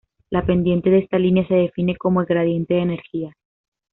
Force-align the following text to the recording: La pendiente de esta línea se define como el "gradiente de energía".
La 0.31 0.43
pendiente 0.43 0.89
de 0.89 0.97
esta 0.97 1.19
línea 1.19 1.47
se 1.47 1.53
define 1.53 1.95
como 1.95 2.21
el 2.21 2.25
"gradiente 2.25 2.73
de 2.73 2.81
energía". 2.81 3.37